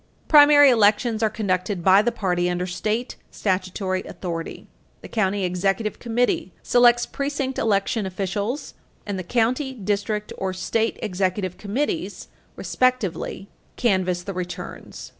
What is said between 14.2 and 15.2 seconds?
the returns.